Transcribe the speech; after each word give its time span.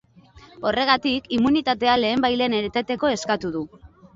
Horregatik, 0.69 1.29
immunitatea 1.37 1.99
lehenbailehen 2.05 2.59
eteteko 2.63 3.13
eskatu 3.19 3.57
du. 3.59 3.63